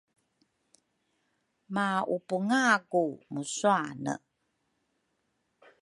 [1.73, 4.13] maupungaku musuane.